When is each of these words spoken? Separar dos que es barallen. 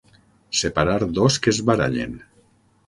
Separar 0.61 0.97
dos 1.19 1.39
que 1.43 1.55
es 1.55 1.61
barallen. 1.71 2.21